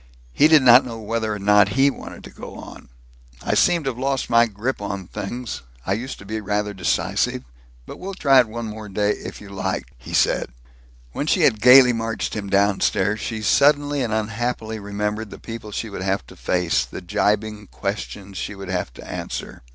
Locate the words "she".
11.27-11.41, 13.19-13.43, 15.71-15.91, 18.39-18.55